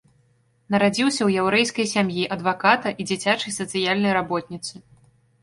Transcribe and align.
Нарадзіўся 0.75 1.19
ў 1.23 1.29
яўрэйскай 1.43 1.87
сям'і 1.91 2.23
адваката 2.37 2.95
і 2.99 3.07
дзіцячай 3.11 3.57
сацыяльнай 3.59 4.11
работніцы. 4.21 4.75